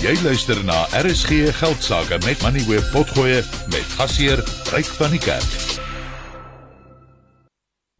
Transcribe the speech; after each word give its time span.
Jy 0.00 0.14
luister 0.24 0.56
na 0.64 0.86
RSG 0.96 1.50
Geldsaake 1.58 2.16
met 2.24 2.40
Money 2.40 2.62
Web 2.64 2.86
Potgoe 2.88 3.42
met 3.68 3.88
gasheer 3.98 4.40
Ryk 4.72 4.88
van 4.96 5.12
die 5.12 5.20
Kerk. 5.20 5.50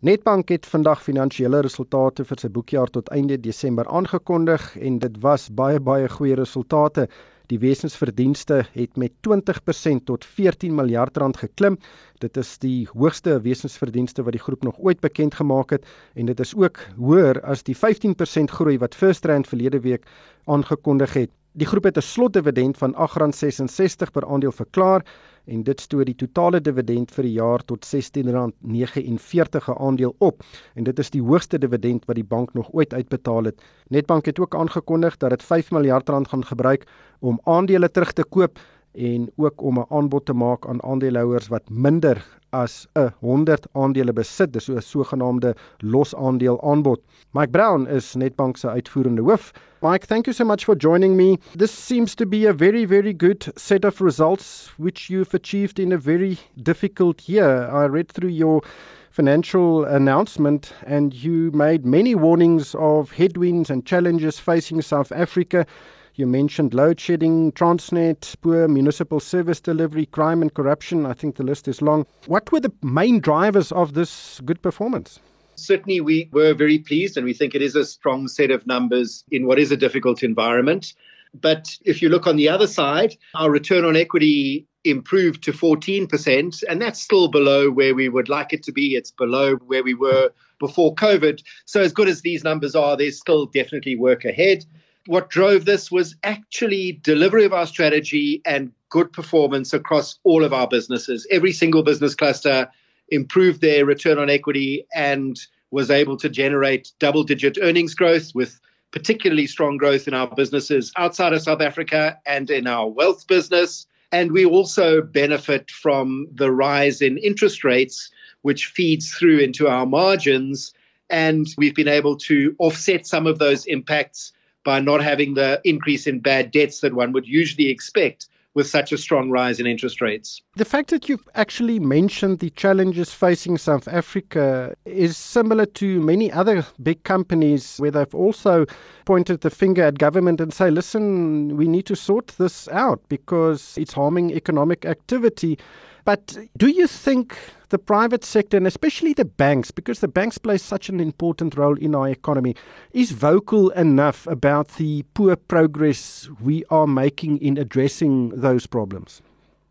Netbank 0.00 0.48
het 0.48 0.64
vandag 0.64 1.02
finansiële 1.04 1.60
resultate 1.60 2.24
vir 2.24 2.40
sy 2.40 2.48
boekjaar 2.48 2.88
tot 2.88 3.10
einde 3.12 3.36
Desember 3.36 3.84
aangekondig 3.92 4.64
en 4.80 4.96
dit 5.02 5.18
was 5.20 5.50
baie 5.52 5.76
baie 5.76 6.08
goeie 6.08 6.38
resultate. 6.40 7.04
Die 7.52 7.58
wesensverdienste 7.60 8.62
het 8.72 8.96
met 8.96 9.12
20% 9.28 10.06
tot 10.08 10.24
14 10.24 10.72
miljard 10.74 11.20
rand 11.20 11.36
geklim. 11.36 11.76
Dit 12.24 12.40
is 12.40 12.54
die 12.62 12.88
hoogste 12.94 13.42
wesensverdienste 13.44 14.24
wat 14.24 14.38
die 14.38 14.40
groep 14.46 14.64
nog 14.64 14.78
ooit 14.80 15.04
bekend 15.04 15.36
gemaak 15.36 15.76
het 15.76 15.84
en 16.14 16.32
dit 16.32 16.40
is 16.40 16.54
ook 16.56 16.80
hoër 16.96 17.42
as 17.44 17.66
die 17.68 17.76
15% 17.76 18.56
groei 18.56 18.78
wat 18.80 18.96
FirstRand 18.96 19.52
verlede 19.52 19.82
week 19.84 20.08
aangekondig 20.48 21.12
het. 21.20 21.36
Die 21.52 21.66
groep 21.66 21.84
het 21.84 21.96
'n 21.96 22.00
slotdividend 22.00 22.78
van 22.78 22.94
R8.66 22.94 24.10
per 24.12 24.26
aandeel 24.26 24.52
verklaar 24.52 25.04
en 25.44 25.62
dit 25.62 25.80
stoot 25.80 26.06
die 26.06 26.14
totale 26.14 26.60
dividend 26.60 27.10
vir 27.10 27.24
die 27.24 27.32
jaar 27.32 27.64
tot 27.64 27.86
R16.49 27.86 29.64
per 29.64 29.78
aandeel 29.78 30.14
op. 30.18 30.42
En 30.74 30.84
dit 30.84 30.98
is 30.98 31.10
die 31.10 31.22
hoogste 31.22 31.58
dividend 31.58 32.04
wat 32.04 32.14
die 32.14 32.24
bank 32.24 32.54
nog 32.54 32.72
ooit 32.72 32.94
uitbetaal 32.94 33.44
het. 33.44 33.62
Netbank 33.88 34.24
het 34.26 34.40
ook 34.40 34.54
aangekondig 34.54 35.16
dat 35.16 35.30
dit 35.30 35.42
5 35.42 35.70
miljard 35.70 36.08
rand 36.08 36.28
gaan 36.28 36.44
gebruik 36.44 36.86
om 37.18 37.40
aandele 37.42 37.90
terug 37.90 38.12
te 38.12 38.24
koop 38.24 38.58
en 38.92 39.30
ook 39.36 39.62
om 39.62 39.78
'n 39.78 39.86
aanbod 39.88 40.26
te 40.26 40.32
maak 40.32 40.66
aan 40.66 40.82
aandeelhouers 40.82 41.48
wat 41.48 41.68
minder 41.68 42.39
as 42.52 42.86
'n 42.96 43.10
100 43.20 43.66
aandele 43.74 44.12
besit, 44.12 44.52
dis 44.52 44.64
so 44.64 44.74
'n 44.74 44.82
sogenaamde 44.82 45.54
losaandeel 45.82 46.58
aanbod. 46.62 47.00
Mike 47.32 47.52
Brown 47.52 47.86
is 47.86 48.14
Netbank 48.16 48.56
se 48.56 48.68
uitvoerende 48.68 49.22
hoof. 49.22 49.52
Mike, 49.82 50.06
thank 50.06 50.26
you 50.26 50.34
so 50.34 50.44
much 50.44 50.64
for 50.64 50.76
joining 50.76 51.16
me. 51.16 51.38
This 51.56 51.70
seems 51.70 52.14
to 52.14 52.26
be 52.26 52.46
a 52.46 52.52
very 52.52 52.84
very 52.84 53.12
good 53.12 53.52
set 53.56 53.84
of 53.84 54.00
results 54.00 54.70
which 54.78 55.08
you've 55.10 55.34
achieved 55.34 55.78
in 55.78 55.92
a 55.92 55.98
very 55.98 56.38
difficult 56.62 57.28
year. 57.28 57.68
I 57.72 57.86
read 57.86 58.08
through 58.12 58.32
your 58.32 58.62
financial 59.10 59.84
announcement 59.84 60.72
and 60.86 61.14
you 61.14 61.50
made 61.52 61.84
many 61.84 62.14
warnings 62.14 62.74
of 62.74 63.12
headwinds 63.12 63.70
and 63.70 63.84
challenges 63.84 64.38
facing 64.38 64.82
South 64.82 65.12
Africa. 65.12 65.66
You 66.14 66.26
mentioned 66.26 66.74
load 66.74 66.98
shedding, 67.00 67.52
Transnet, 67.52 68.34
poor 68.40 68.66
municipal 68.68 69.20
service 69.20 69.60
delivery, 69.60 70.06
crime 70.06 70.42
and 70.42 70.52
corruption. 70.52 71.06
I 71.06 71.12
think 71.12 71.36
the 71.36 71.44
list 71.44 71.68
is 71.68 71.80
long. 71.80 72.06
What 72.26 72.50
were 72.50 72.60
the 72.60 72.72
main 72.82 73.20
drivers 73.20 73.70
of 73.72 73.94
this 73.94 74.40
good 74.44 74.60
performance? 74.60 75.20
Certainly, 75.54 76.00
we 76.00 76.28
were 76.32 76.54
very 76.54 76.78
pleased, 76.78 77.16
and 77.16 77.24
we 77.24 77.34
think 77.34 77.54
it 77.54 77.62
is 77.62 77.76
a 77.76 77.84
strong 77.84 78.28
set 78.28 78.50
of 78.50 78.66
numbers 78.66 79.24
in 79.30 79.46
what 79.46 79.58
is 79.58 79.70
a 79.70 79.76
difficult 79.76 80.22
environment. 80.22 80.94
But 81.34 81.68
if 81.84 82.02
you 82.02 82.08
look 82.08 82.26
on 82.26 82.36
the 82.36 82.48
other 82.48 82.66
side, 82.66 83.16
our 83.34 83.50
return 83.50 83.84
on 83.84 83.96
equity 83.96 84.66
improved 84.84 85.44
to 85.44 85.52
14%, 85.52 86.62
and 86.68 86.82
that's 86.82 87.00
still 87.00 87.28
below 87.28 87.70
where 87.70 87.94
we 87.94 88.08
would 88.08 88.28
like 88.28 88.52
it 88.52 88.62
to 88.64 88.72
be. 88.72 88.96
It's 88.96 89.10
below 89.10 89.56
where 89.56 89.84
we 89.84 89.94
were 89.94 90.30
before 90.58 90.94
COVID. 90.94 91.42
So, 91.66 91.80
as 91.80 91.92
good 91.92 92.08
as 92.08 92.22
these 92.22 92.42
numbers 92.42 92.74
are, 92.74 92.96
there's 92.96 93.18
still 93.18 93.46
definitely 93.46 93.96
work 93.96 94.24
ahead 94.24 94.64
what 95.06 95.30
drove 95.30 95.64
this 95.64 95.90
was 95.90 96.14
actually 96.24 97.00
delivery 97.02 97.44
of 97.44 97.52
our 97.52 97.66
strategy 97.66 98.42
and 98.44 98.72
good 98.90 99.12
performance 99.12 99.72
across 99.72 100.18
all 100.24 100.44
of 100.44 100.52
our 100.52 100.68
businesses. 100.68 101.26
Every 101.30 101.52
single 101.52 101.82
business 101.82 102.14
cluster 102.14 102.68
improved 103.08 103.60
their 103.60 103.84
return 103.84 104.18
on 104.18 104.30
equity 104.30 104.86
and 104.94 105.38
was 105.70 105.90
able 105.90 106.16
to 106.16 106.28
generate 106.28 106.92
double 106.98 107.22
digit 107.22 107.58
earnings 107.62 107.94
growth 107.94 108.34
with 108.34 108.60
particularly 108.90 109.46
strong 109.46 109.76
growth 109.76 110.08
in 110.08 110.14
our 110.14 110.26
businesses 110.34 110.92
outside 110.96 111.32
of 111.32 111.42
South 111.42 111.60
Africa 111.60 112.18
and 112.26 112.50
in 112.50 112.66
our 112.66 112.88
wealth 112.88 113.26
business. 113.26 113.86
And 114.12 114.32
we 114.32 114.44
also 114.44 115.00
benefit 115.00 115.70
from 115.70 116.26
the 116.34 116.50
rise 116.50 117.00
in 117.00 117.18
interest 117.18 117.62
rates, 117.62 118.10
which 118.42 118.66
feeds 118.66 119.12
through 119.14 119.38
into 119.38 119.68
our 119.68 119.86
margins. 119.86 120.74
And 121.08 121.46
we've 121.56 121.74
been 121.74 121.88
able 121.88 122.16
to 122.16 122.54
offset 122.58 123.06
some 123.06 123.28
of 123.28 123.38
those 123.38 123.64
impacts 123.66 124.32
by 124.64 124.80
not 124.80 125.02
having 125.02 125.34
the 125.34 125.60
increase 125.64 126.06
in 126.06 126.20
bad 126.20 126.50
debts 126.50 126.80
that 126.80 126.94
one 126.94 127.12
would 127.12 127.26
usually 127.26 127.68
expect 127.68 128.28
with 128.54 128.66
such 128.66 128.90
a 128.90 128.98
strong 128.98 129.30
rise 129.30 129.60
in 129.60 129.66
interest 129.66 130.00
rates. 130.00 130.42
The 130.56 130.64
fact 130.64 130.90
that 130.90 131.08
you've 131.08 131.28
actually 131.34 131.78
mentioned 131.78 132.40
the 132.40 132.50
challenges 132.50 133.14
facing 133.14 133.58
South 133.58 133.86
Africa 133.86 134.74
is 134.84 135.16
similar 135.16 135.66
to 135.66 136.00
many 136.00 136.32
other 136.32 136.66
big 136.82 137.04
companies 137.04 137.76
where 137.78 137.92
they've 137.92 138.14
also 138.14 138.66
pointed 139.04 139.42
the 139.42 139.50
finger 139.50 139.84
at 139.84 139.98
government 139.98 140.40
and 140.40 140.52
say, 140.52 140.70
listen, 140.70 141.56
we 141.56 141.68
need 141.68 141.86
to 141.86 141.94
sort 141.94 142.28
this 142.38 142.66
out 142.68 143.00
because 143.08 143.78
it's 143.78 143.92
harming 143.92 144.32
economic 144.32 144.84
activity. 144.84 145.56
But 146.04 146.36
do 146.56 146.68
you 146.68 146.86
think 146.86 147.36
the 147.68 147.78
private 147.78 148.24
sector 148.24 148.56
and 148.56 148.66
especially 148.66 149.12
the 149.12 149.24
banks, 149.24 149.70
because 149.70 150.00
the 150.00 150.08
banks 150.08 150.38
play 150.38 150.58
such 150.58 150.88
an 150.88 151.00
important 151.00 151.56
role 151.56 151.76
in 151.76 151.94
our 151.94 152.08
economy, 152.08 152.56
is 152.92 153.12
vocal 153.12 153.70
enough 153.70 154.26
about 154.26 154.68
the 154.76 155.04
poor 155.14 155.36
progress 155.36 156.28
we 156.40 156.64
are 156.70 156.86
making 156.86 157.38
in 157.38 157.56
addressing 157.56 158.30
those 158.30 158.66
problems? 158.66 159.22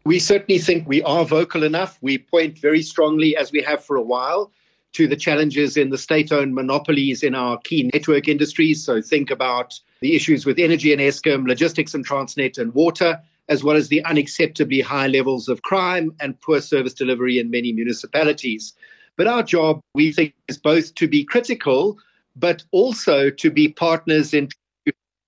We 0.06 0.20
certainly 0.20 0.60
think 0.60 0.88
we 0.88 1.04
are 1.04 1.26
vocal 1.26 1.64
enough. 1.64 1.98
We 2.02 2.18
point 2.18 2.58
very 2.58 2.82
strongly, 2.82 3.36
as 3.36 3.52
we 3.52 3.62
have 3.64 3.84
for 3.84 3.96
a 3.98 4.02
while, 4.02 4.52
to 4.94 5.08
the 5.08 5.16
challenges 5.16 5.78
in 5.78 5.90
the 5.90 5.98
state 5.98 6.32
owned 6.32 6.56
monopolies 6.56 7.22
in 7.22 7.36
our 7.36 7.60
key 7.60 7.92
network 7.94 8.28
industries. 8.28 8.84
So 8.84 9.02
think 9.02 9.30
about 9.30 9.80
the 10.02 10.16
issues 10.16 10.46
with 10.46 10.58
energy 10.58 10.94
and 10.94 11.02
Eskom, 11.02 11.48
logistics 11.48 11.94
and 11.94 12.08
Transnet, 12.08 12.58
and 12.58 12.74
water 12.74 13.20
as 13.50 13.64
well 13.64 13.76
as 13.76 13.90
the 13.90 14.02
unacceptably 14.06 14.82
high 14.82 15.08
levels 15.08 15.50
of 15.50 15.64
crime 15.64 16.14
and 16.20 16.40
poor 16.40 16.62
service 16.62 16.94
delivery 16.94 17.40
in 17.40 17.50
many 17.50 17.74
municipalities. 17.74 18.74
But 19.18 19.28
our 19.28 19.44
job, 19.44 19.82
we 19.96 20.14
think, 20.14 20.34
is 20.48 20.58
both 20.58 20.96
to 20.96 21.08
be 21.08 21.26
critical, 21.26 21.98
but 22.36 22.64
also 22.72 23.30
to 23.30 23.50
be 23.52 23.68
partners 23.68 24.34
in 24.34 24.50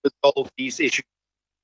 resolve 0.04 0.50
these 0.58 0.80
issues. 0.80 1.06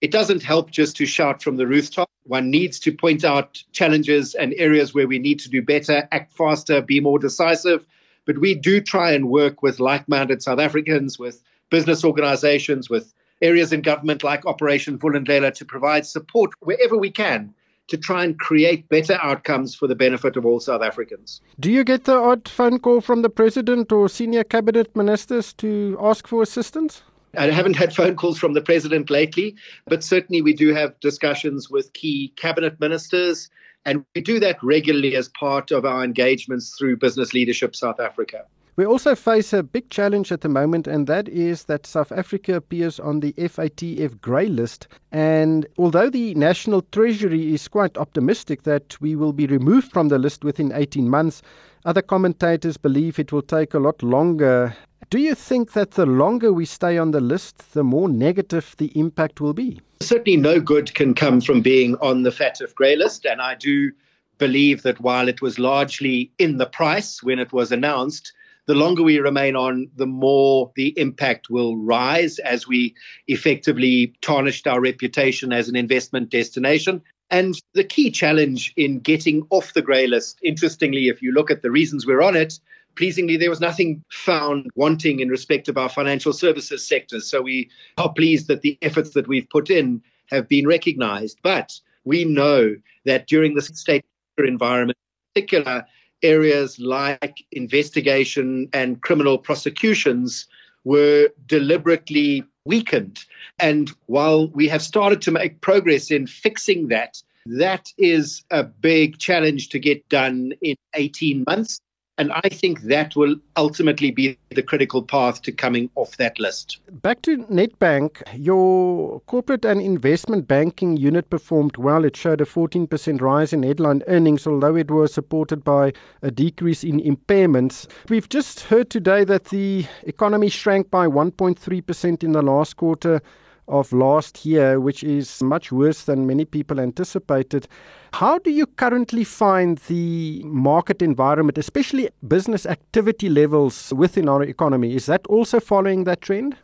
It 0.01 0.12
doesn't 0.12 0.44
help 0.44 0.69
just 0.69 0.96
to 0.97 1.06
shout 1.06 1.41
from 1.41 1.57
the 1.57 1.66
rooftop. 1.66 2.09
One 2.23 2.51
needs 2.51 2.79
to 2.81 2.91
point 2.91 3.23
out 3.23 3.63
challenges 3.72 4.35
and 4.35 4.53
areas 4.57 4.94
where 4.94 5.07
we 5.07 5.17
need 5.17 5.40
to 5.40 5.50
do 5.50 5.62
better, 5.62 6.07
act 6.12 6.34
faster, 6.34 6.81
be 6.81 7.00
more 7.00 7.17
decisive. 7.17 7.85
But 8.25 8.40
we 8.40 8.53
do 8.53 8.81
try 8.81 9.12
and 9.13 9.29
work 9.29 9.63
with 9.63 9.79
like 9.79 10.07
minded 10.07 10.44
South 10.44 10.59
Africans, 10.59 11.17
with 11.17 11.41
business 11.72 12.03
organizations, 12.03 12.90
with 12.90 13.13
areas 13.42 13.74
in 13.74 13.81
government 13.81 14.24
like 14.24 14.46
Operation 14.46 14.98
Vulindlela 14.98 15.53
to 15.56 15.66
provide 15.66 16.06
support 16.06 16.52
wherever 16.59 16.98
we 16.98 17.12
can 17.12 17.53
to 17.88 17.98
try 17.98 18.24
and 18.24 18.38
create 18.40 18.88
better 18.90 19.18
outcomes 19.24 19.74
for 19.74 19.88
the 19.88 19.96
benefit 19.96 20.36
of 20.36 20.46
all 20.46 20.59
South 20.59 20.81
Africans. 20.81 21.42
Do 21.59 21.72
you 21.72 21.84
get 21.84 22.03
the 22.03 22.18
odd 22.18 22.47
phone 22.47 22.80
call 22.80 23.02
from 23.02 23.22
the 23.22 23.30
president 23.30 23.92
or 23.92 24.09
senior 24.09 24.44
cabinet 24.44 24.94
ministers 24.96 25.53
to 25.53 25.97
ask 26.02 26.28
for 26.28 26.42
assistance? 26.42 27.03
I 27.38 27.46
haven't 27.52 27.76
had 27.76 27.94
phone 27.94 28.16
calls 28.16 28.40
from 28.40 28.53
the 28.53 28.62
president 28.62 29.09
lately, 29.09 29.56
but 29.86 30.03
certainly 30.03 30.42
we 30.42 30.53
do 30.53 30.74
have 30.74 31.00
discussions 31.00 31.70
with 31.70 31.94
key 31.94 32.34
cabinet 32.36 32.80
ministers, 32.80 33.50
and 33.86 34.03
we 34.16 34.22
do 34.22 34.40
that 34.40 34.62
regularly 34.64 35.16
as 35.16 35.30
part 35.30 35.72
of 35.72 35.86
our 35.86 36.03
engagements 36.03 36.76
through 36.78 36.97
Business 36.97 37.34
Leadership 37.34 37.76
South 37.76 38.00
Africa. 38.00 38.46
We 38.78 38.86
also 38.86 39.16
face 39.16 39.54
a 39.54 39.64
big 39.64 39.90
challenge 39.90 40.32
at 40.32 40.42
the 40.42 40.50
moment, 40.50 40.86
and 40.86 41.08
that 41.08 41.28
is 41.28 41.64
that 41.64 41.88
South 41.88 42.12
Africa 42.12 42.54
appears 42.54 43.00
on 43.00 43.22
the 43.22 43.34
FATF 43.34 44.22
grey 44.22 44.46
list. 44.46 44.88
And 45.12 45.66
although 45.80 46.12
the 46.12 46.36
National 46.36 46.84
Treasury 46.92 47.56
is 47.56 47.68
quite 47.68 47.98
optimistic 47.98 48.64
that 48.64 48.96
we 49.02 49.16
will 49.16 49.34
be 49.34 49.48
removed 49.48 49.92
from 49.92 50.10
the 50.10 50.20
list 50.20 50.44
within 50.44 50.72
18 50.72 51.10
months, 51.10 51.42
other 51.86 52.04
commentators 52.04 52.78
believe 52.78 53.18
it 53.18 53.32
will 53.32 53.42
take 53.42 53.74
a 53.74 53.80
lot 53.80 54.04
longer. 54.04 54.78
Do 55.09 55.18
you 55.18 55.34
think 55.34 55.74
that 55.74 55.92
the 55.92 56.06
longer 56.06 56.54
we 56.54 56.66
stay 56.66 57.00
on 57.00 57.09
the 57.09 57.22
list, 57.22 57.74
the 57.74 57.84
more 57.84 58.08
negative 58.08 58.76
the 58.78 58.92
impact 58.94 59.42
will 59.42 59.54
be? 59.54 59.82
Certainly, 60.02 60.38
no 60.38 60.59
good 60.59 60.94
can 60.94 61.16
come 61.16 61.41
from 61.41 61.62
being 61.62 61.96
on 61.96 62.22
the 62.22 62.30
FATF 62.30 62.76
grey 62.76 62.96
list, 62.96 63.26
and 63.26 63.41
I 63.41 63.56
do 63.56 63.91
believe 64.38 64.84
that 64.84 65.02
while 65.02 65.28
it 65.28 65.41
was 65.41 65.58
largely 65.58 66.32
in 66.38 66.58
the 66.58 66.68
price 66.68 67.23
when 67.23 67.40
it 67.40 67.52
was 67.52 67.72
announced, 67.72 68.34
the 68.67 68.75
longer 68.75 69.02
we 69.02 69.19
remain 69.19 69.55
on, 69.55 69.90
the 69.96 70.05
more 70.05 70.72
the 70.75 70.93
impact 70.99 71.49
will 71.49 71.78
rise 71.78 72.37
as 72.40 72.67
we 72.67 72.93
effectively 73.28 74.14
tarnished 74.22 74.67
our 74.67 74.81
reputation 74.81 75.53
as 75.53 75.69
an 75.69 75.75
investment 75.75 76.29
destination. 76.29 77.02
And 77.29 77.55
the 77.73 77.84
key 77.84 78.11
challenge 78.11 78.73
in 78.75 78.99
getting 78.99 79.46
off 79.49 79.73
the 79.73 79.81
grey 79.81 80.08
list, 80.08 80.40
interestingly, 80.43 81.08
if 81.08 81.22
you 81.22 81.31
look 81.31 81.49
at 81.49 81.61
the 81.61 81.72
reasons 81.72 82.05
we're 82.05 82.22
on 82.22 82.35
it, 82.35 82.59
pleasingly, 82.96 83.37
there 83.37 83.49
was 83.49 83.61
nothing 83.61 84.03
found 84.11 84.67
wanting 84.75 85.22
in 85.22 85.29
respect 85.29 85.70
of 85.70 85.78
our 85.78 85.90
financial 85.90 86.34
services 86.34 86.85
sector. 86.85 87.22
So 87.22 87.41
we 87.41 87.70
are 87.97 88.11
pleased 88.11 88.47
that 88.47 88.61
the 88.61 88.78
efforts 88.81 89.11
that 89.11 89.28
we've 89.28 89.49
put 89.49 89.70
in 89.70 90.02
have 90.29 90.47
been 90.47 90.67
recognized. 90.67 91.40
But 91.41 91.79
we 92.03 92.25
know 92.25 92.75
that 93.05 93.28
during 93.28 93.55
the 93.55 93.61
state 93.61 94.03
environment, 94.37 94.97
in 95.35 95.41
particular, 95.41 95.85
areas 96.23 96.79
like 96.79 97.46
investigation 97.52 98.69
and 98.73 99.02
criminal 99.02 99.37
prosecutions 99.37 100.47
were 100.84 101.29
deliberately 101.47 102.43
weakened. 102.66 103.25
And 103.59 103.91
while 104.05 104.49
we 104.49 104.67
have 104.67 104.81
started 104.81 105.22
to 105.23 105.31
make 105.31 105.61
progress 105.61 106.11
in 106.11 106.28
fixing 106.28 106.87
that, 106.90 107.22
that 107.46 107.91
is 107.97 108.43
a 108.52 108.64
big 108.64 109.17
challenge 109.19 109.69
to 109.69 109.79
get 109.79 110.08
done 110.09 110.53
in 110.61 110.75
18 110.93 111.46
months. 111.47 111.79
And 112.19 112.31
I 112.31 112.49
think 112.49 112.81
that 112.81 113.16
will 113.16 113.35
ultimately 113.55 114.09
be 114.09 114.37
the 114.49 114.64
critical 114.64 115.03
path 115.03 115.43
to 115.43 115.52
coming 115.52 115.90
off 115.96 116.17
that 116.17 116.40
list. 116.40 116.79
Back 116.90 117.22
to 117.23 117.37
Nedbank, 117.46 118.23
your 118.34 119.19
corporate 119.22 119.66
and 119.66 119.79
investment 119.79 120.47
banking 120.47 120.97
unit 120.97 121.29
performed 121.29 121.78
well. 121.78 122.05
It 122.05 122.17
showed 122.17 122.41
a 122.41 122.46
14% 122.46 123.22
rise 123.22 123.53
in 123.53 123.61
headline 123.61 124.02
earnings, 124.08 124.47
although 124.47 124.75
it 124.75 124.90
was 124.90 125.14
supported 125.14 125.64
by 125.64 125.93
a 126.23 126.31
decrease 126.31 126.84
in 126.84 126.99
impairments. 127.02 127.87
We've 128.09 128.29
just 128.29 128.61
heard 128.61 128.90
today 128.90 129.23
that 129.25 129.46
the 129.46 129.85
economy 130.03 130.49
shrank 130.49 130.90
by 130.90 131.05
1.3% 131.05 132.23
in 132.23 132.31
the 132.31 132.41
last 132.41 132.78
quarter 132.78 133.22
of 133.67 133.91
last 133.91 134.46
year, 134.46 134.79
which 134.79 135.03
is 135.03 135.41
much 135.41 135.72
worse 135.72 136.03
than 136.05 136.28
many 136.28 136.46
people 136.46 136.79
anticipated. 136.79 137.67
How 138.14 138.40
do 138.40 138.52
you 138.52 138.66
currently 138.66 139.23
find 139.23 139.78
the 139.87 140.41
market 140.46 141.02
environment, 141.02 141.58
especially 141.58 142.09
business 142.28 142.66
activity 142.66 143.29
levels 143.29 143.93
within 143.93 144.29
our 144.29 144.43
economy? 144.43 144.96
Is 144.96 145.05
that 145.08 145.25
also 145.28 145.59
following 145.59 146.05
that 146.05 146.22
trend? 146.22 146.55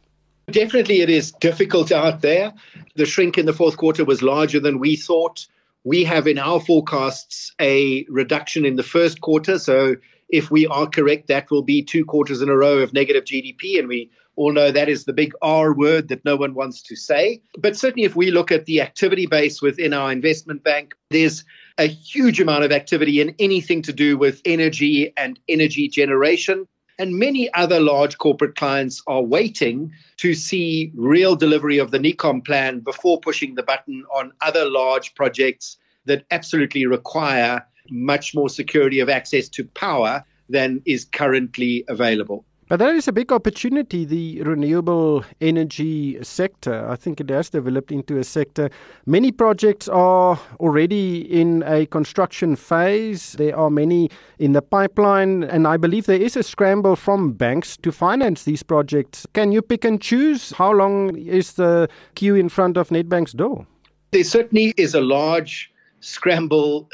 Definitely, 0.51 1.01
it 1.01 1.09
is 1.09 1.31
difficult 1.31 1.91
out 1.91 2.21
there. 2.21 2.53
The 2.95 3.05
shrink 3.05 3.37
in 3.37 3.45
the 3.45 3.53
fourth 3.53 3.77
quarter 3.77 4.03
was 4.03 4.21
larger 4.21 4.59
than 4.59 4.79
we 4.79 4.95
thought. 4.95 5.47
We 5.85 6.03
have 6.03 6.27
in 6.27 6.37
our 6.37 6.59
forecasts 6.59 7.53
a 7.61 8.05
reduction 8.09 8.65
in 8.65 8.75
the 8.75 8.83
first 8.83 9.21
quarter. 9.21 9.57
So, 9.57 9.95
if 10.29 10.51
we 10.51 10.65
are 10.67 10.87
correct, 10.87 11.27
that 11.27 11.49
will 11.51 11.61
be 11.61 11.83
two 11.83 12.05
quarters 12.05 12.41
in 12.41 12.49
a 12.49 12.55
row 12.55 12.79
of 12.79 12.93
negative 12.93 13.25
GDP, 13.25 13.79
and 13.79 13.87
we 13.87 14.09
all 14.35 14.51
know 14.51 14.71
that 14.71 14.89
is 14.89 15.05
the 15.05 15.13
big 15.13 15.33
R 15.41 15.73
word 15.73 16.07
that 16.07 16.25
no 16.25 16.35
one 16.35 16.55
wants 16.55 16.81
to 16.83 16.95
say. 16.95 17.41
But 17.57 17.77
certainly, 17.77 18.05
if 18.05 18.15
we 18.15 18.31
look 18.31 18.51
at 18.51 18.65
the 18.65 18.81
activity 18.81 19.25
base 19.27 19.61
within 19.61 19.93
our 19.93 20.11
investment 20.11 20.63
bank, 20.63 20.95
there's 21.09 21.43
a 21.77 21.85
huge 21.85 22.39
amount 22.39 22.63
of 22.63 22.71
activity 22.71 23.21
in 23.21 23.35
anything 23.39 23.81
to 23.83 23.93
do 23.93 24.17
with 24.17 24.41
energy 24.45 25.13
and 25.17 25.39
energy 25.47 25.87
generation. 25.87 26.67
And 26.99 27.17
many 27.17 27.51
other 27.53 27.79
large 27.79 28.17
corporate 28.19 28.55
clients 28.55 29.01
are 29.07 29.23
waiting 29.23 29.91
to 30.17 30.35
see 30.35 30.91
real 30.95 31.35
delivery 31.35 31.79
of 31.79 31.89
the 31.89 31.97
NECOM 31.97 32.45
plan 32.45 32.81
before 32.81 33.19
pushing 33.19 33.55
the 33.55 33.63
button 33.63 34.03
on 34.13 34.31
other 34.41 34.69
large 34.69 35.15
projects 35.15 35.77
that 36.05 36.25
absolutely 36.29 36.85
require 36.85 37.65
much 37.89 38.33
more 38.35 38.49
security 38.49 38.99
of 38.99 39.09
access 39.09 39.49
to 39.49 39.65
power 39.65 40.23
than 40.49 40.81
is 40.85 41.05
currently 41.05 41.83
available. 41.87 42.45
But 42.69 42.79
that 42.79 42.95
is 42.95 43.07
a 43.07 43.11
big 43.11 43.31
opportunity, 43.31 44.05
the 44.05 44.41
renewable 44.41 45.25
energy 45.41 46.17
sector. 46.23 46.89
I 46.89 46.95
think 46.95 47.19
it 47.19 47.29
has 47.29 47.49
developed 47.49 47.91
into 47.91 48.17
a 48.17 48.23
sector. 48.23 48.69
Many 49.05 49.31
projects 49.31 49.89
are 49.89 50.39
already 50.59 51.19
in 51.19 51.63
a 51.67 51.85
construction 51.85 52.55
phase. 52.55 53.33
There 53.33 53.55
are 53.55 53.69
many 53.69 54.09
in 54.39 54.53
the 54.53 54.61
pipeline. 54.61 55.43
And 55.43 55.67
I 55.67 55.77
believe 55.77 56.05
there 56.05 56.19
is 56.19 56.37
a 56.37 56.41
scramble 56.41 56.95
from 56.95 57.33
banks 57.33 57.75
to 57.77 57.91
finance 57.91 58.43
these 58.43 58.63
projects. 58.63 59.27
Can 59.33 59.51
you 59.51 59.61
pick 59.61 59.83
and 59.83 60.01
choose? 60.01 60.53
How 60.53 60.71
long 60.71 61.17
is 61.17 61.53
the 61.53 61.89
queue 62.15 62.35
in 62.35 62.47
front 62.49 62.77
of 62.77 62.89
Nedbank's 62.89 63.33
door? 63.33 63.67
There 64.11 64.23
certainly 64.23 64.73
is 64.77 64.95
a 64.95 65.01
large 65.01 65.69
scramble 65.99 66.89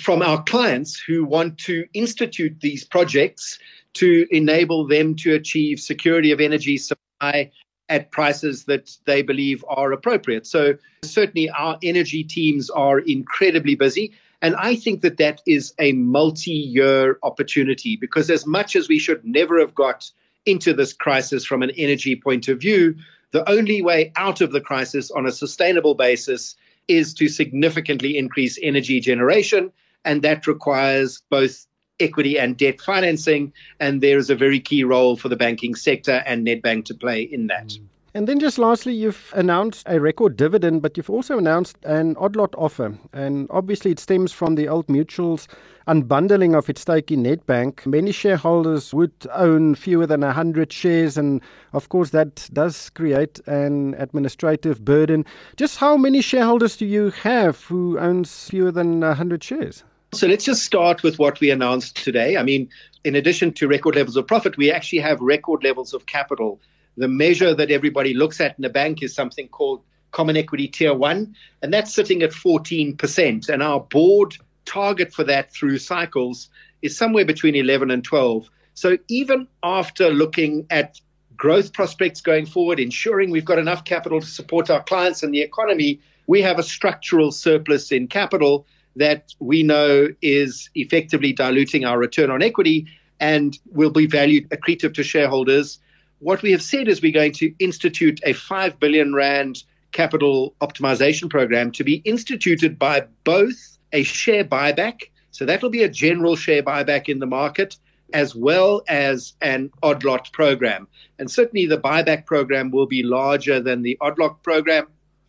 from 0.00 0.22
our 0.22 0.42
clients 0.44 0.98
who 0.98 1.24
want 1.24 1.58
to 1.58 1.84
institute 1.94 2.60
these 2.60 2.84
projects 2.84 3.58
to 3.94 4.26
enable 4.30 4.86
them 4.86 5.14
to 5.16 5.34
achieve 5.34 5.78
security 5.78 6.32
of 6.32 6.40
energy 6.40 6.78
supply 6.78 7.50
at 7.88 8.10
prices 8.10 8.64
that 8.64 8.96
they 9.04 9.20
believe 9.20 9.64
are 9.68 9.92
appropriate. 9.92 10.46
So, 10.46 10.74
certainly, 11.02 11.50
our 11.50 11.78
energy 11.82 12.24
teams 12.24 12.70
are 12.70 13.00
incredibly 13.00 13.74
busy. 13.74 14.12
And 14.40 14.56
I 14.56 14.76
think 14.76 15.02
that 15.02 15.18
that 15.18 15.42
is 15.46 15.74
a 15.78 15.92
multi 15.92 16.50
year 16.50 17.18
opportunity 17.22 17.96
because, 17.96 18.30
as 18.30 18.46
much 18.46 18.74
as 18.74 18.88
we 18.88 18.98
should 18.98 19.22
never 19.24 19.60
have 19.60 19.74
got 19.74 20.10
into 20.46 20.72
this 20.72 20.92
crisis 20.92 21.44
from 21.44 21.62
an 21.62 21.70
energy 21.76 22.16
point 22.16 22.48
of 22.48 22.60
view, 22.60 22.96
the 23.32 23.48
only 23.48 23.82
way 23.82 24.12
out 24.16 24.40
of 24.40 24.52
the 24.52 24.60
crisis 24.60 25.10
on 25.10 25.26
a 25.26 25.32
sustainable 25.32 25.94
basis 25.94 26.56
is 26.88 27.14
to 27.14 27.28
significantly 27.28 28.16
increase 28.16 28.58
energy 28.62 29.00
generation. 29.00 29.70
And 30.04 30.22
that 30.22 30.46
requires 30.46 31.22
both 31.30 31.66
equity 32.00 32.38
and 32.38 32.56
debt 32.56 32.80
financing. 32.80 33.52
And 33.80 34.00
there 34.00 34.18
is 34.18 34.30
a 34.30 34.34
very 34.34 34.60
key 34.60 34.84
role 34.84 35.16
for 35.16 35.28
the 35.28 35.36
banking 35.36 35.74
sector 35.74 36.22
and 36.26 36.46
Nedbank 36.46 36.84
to 36.86 36.94
play 36.94 37.22
in 37.22 37.46
that. 37.48 37.68
Mm. 37.68 37.82
And 38.14 38.28
then 38.28 38.40
just 38.40 38.58
lastly, 38.58 38.92
you've 38.92 39.32
announced 39.34 39.86
a 39.88 39.98
record 39.98 40.36
dividend, 40.36 40.82
but 40.82 40.98
you've 40.98 41.08
also 41.08 41.38
announced 41.38 41.78
an 41.84 42.14
odd 42.18 42.36
lot 42.36 42.54
offer. 42.58 42.94
And 43.14 43.46
obviously, 43.48 43.90
it 43.90 43.98
stems 43.98 44.32
from 44.32 44.54
the 44.54 44.68
Old 44.68 44.86
Mutual's 44.90 45.48
unbundling 45.88 46.54
of 46.54 46.68
its 46.68 46.82
stake 46.82 47.10
in 47.10 47.22
Nedbank. 47.22 47.86
Many 47.86 48.12
shareholders 48.12 48.92
would 48.92 49.14
own 49.32 49.74
fewer 49.76 50.06
than 50.06 50.20
100 50.20 50.70
shares. 50.70 51.16
And 51.16 51.40
of 51.72 51.88
course, 51.88 52.10
that 52.10 52.50
does 52.52 52.90
create 52.90 53.40
an 53.46 53.94
administrative 53.96 54.84
burden. 54.84 55.24
Just 55.56 55.78
how 55.78 55.96
many 55.96 56.20
shareholders 56.20 56.76
do 56.76 56.84
you 56.84 57.12
have 57.12 57.64
who 57.64 57.98
owns 57.98 58.50
fewer 58.50 58.70
than 58.70 59.00
100 59.00 59.42
shares? 59.42 59.84
So 60.14 60.26
let's 60.26 60.44
just 60.44 60.62
start 60.62 61.02
with 61.02 61.18
what 61.18 61.40
we 61.40 61.50
announced 61.50 61.96
today. 61.96 62.36
I 62.36 62.42
mean, 62.42 62.68
in 63.02 63.16
addition 63.16 63.50
to 63.54 63.66
record 63.66 63.94
levels 63.94 64.14
of 64.14 64.26
profit, 64.26 64.58
we 64.58 64.70
actually 64.70 64.98
have 64.98 65.18
record 65.22 65.64
levels 65.64 65.94
of 65.94 66.04
capital. 66.04 66.60
The 66.98 67.08
measure 67.08 67.54
that 67.54 67.70
everybody 67.70 68.12
looks 68.12 68.38
at 68.38 68.58
in 68.58 68.64
a 68.66 68.68
bank 68.68 69.02
is 69.02 69.14
something 69.14 69.48
called 69.48 69.82
Common 70.10 70.36
Equity 70.36 70.68
Tier 70.68 70.92
1, 70.92 71.34
and 71.62 71.72
that's 71.72 71.94
sitting 71.94 72.22
at 72.22 72.32
14%. 72.32 73.48
And 73.48 73.62
our 73.62 73.80
board 73.80 74.36
target 74.66 75.14
for 75.14 75.24
that 75.24 75.50
through 75.50 75.78
cycles 75.78 76.50
is 76.82 76.94
somewhere 76.94 77.24
between 77.24 77.56
11 77.56 77.90
and 77.90 78.04
12. 78.04 78.50
So 78.74 78.98
even 79.08 79.48
after 79.62 80.10
looking 80.10 80.66
at 80.68 81.00
growth 81.38 81.72
prospects 81.72 82.20
going 82.20 82.44
forward, 82.44 82.78
ensuring 82.78 83.30
we've 83.30 83.46
got 83.46 83.58
enough 83.58 83.86
capital 83.86 84.20
to 84.20 84.26
support 84.26 84.68
our 84.68 84.82
clients 84.82 85.22
and 85.22 85.32
the 85.32 85.40
economy, 85.40 86.00
we 86.26 86.42
have 86.42 86.58
a 86.58 86.62
structural 86.62 87.32
surplus 87.32 87.90
in 87.90 88.08
capital 88.08 88.66
that 88.96 89.34
we 89.38 89.62
know 89.62 90.08
is 90.20 90.68
effectively 90.74 91.32
diluting 91.32 91.84
our 91.84 91.98
return 91.98 92.30
on 92.30 92.42
equity 92.42 92.86
and 93.20 93.58
will 93.72 93.90
be 93.90 94.06
valued 94.06 94.48
accretive 94.50 94.94
to 94.94 95.02
shareholders. 95.02 95.78
What 96.18 96.42
we 96.42 96.52
have 96.52 96.62
said 96.62 96.88
is 96.88 97.00
we're 97.00 97.12
going 97.12 97.32
to 97.34 97.54
institute 97.58 98.20
a 98.24 98.32
5 98.32 98.78
billion 98.78 99.14
rand 99.14 99.62
capital 99.92 100.54
optimization 100.60 101.30
program 101.30 101.70
to 101.72 101.84
be 101.84 101.96
instituted 102.04 102.78
by 102.78 103.06
both 103.24 103.78
a 103.92 104.02
share 104.02 104.44
buyback, 104.44 105.02
so 105.30 105.44
that 105.44 105.62
will 105.62 105.70
be 105.70 105.82
a 105.82 105.88
general 105.88 106.34
share 106.36 106.62
buyback 106.62 107.08
in 107.08 107.18
the 107.18 107.26
market, 107.26 107.76
as 108.12 108.34
well 108.34 108.82
as 108.88 109.34
an 109.40 109.70
odd 109.82 110.04
lot 110.04 110.30
program. 110.32 110.86
And 111.18 111.30
certainly 111.30 111.66
the 111.66 111.78
buyback 111.78 112.26
program 112.26 112.70
will 112.70 112.86
be 112.86 113.02
larger 113.02 113.60
than 113.60 113.82
the 113.82 113.96
odd 114.00 114.18
lot 114.18 114.42
program. 114.42 114.86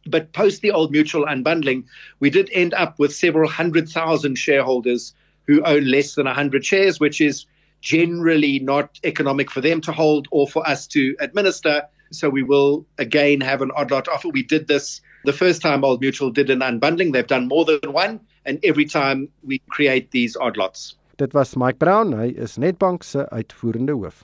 But 0.07 0.33
post 0.33 0.61
the 0.61 0.71
old 0.71 0.91
mutual 0.91 1.25
unbundling, 1.25 1.83
we 2.19 2.29
did 2.29 2.49
end 2.51 2.73
up 2.73 2.99
with 2.99 3.15
several 3.15 3.49
hundred 3.49 3.89
thousand 3.89 4.35
shareholders 4.35 5.13
who 5.47 5.63
own 5.63 5.85
less 5.85 6.15
than 6.15 6.25
100 6.25 6.65
shares, 6.65 6.99
which 6.99 7.21
is 7.21 7.45
generally 7.81 8.59
not 8.59 8.99
economic 9.03 9.51
for 9.51 9.61
them 9.61 9.81
to 9.81 9.91
hold 9.91 10.27
or 10.31 10.47
for 10.47 10.67
us 10.67 10.87
to 10.87 11.15
administer. 11.19 11.83
So 12.11 12.29
we 12.29 12.43
will 12.43 12.85
again 12.97 13.41
have 13.41 13.61
an 13.61 13.71
odd 13.75 13.91
lot 13.91 14.07
offer. 14.07 14.29
We 14.29 14.43
did 14.43 14.67
this 14.67 15.01
the 15.25 15.33
first 15.33 15.61
time 15.61 15.83
Old 15.83 16.01
Mutual 16.01 16.31
did 16.31 16.49
an 16.49 16.59
unbundling. 16.59 17.13
They've 17.13 17.27
done 17.27 17.47
more 17.47 17.65
than 17.65 17.93
one, 17.93 18.19
and 18.45 18.59
every 18.63 18.85
time 18.85 19.29
we 19.43 19.59
create 19.69 20.11
these 20.11 20.35
odd 20.37 20.57
lots. 20.57 20.95
Dit 21.17 21.33
was 21.33 21.55
Mike 21.55 21.79
Brown. 21.79 22.11
Hy 22.11 22.33
is 22.35 22.57
Nedbank 22.57 23.03
se 23.03 23.25
uitvoerende 23.31 23.93
hoof. 23.93 24.23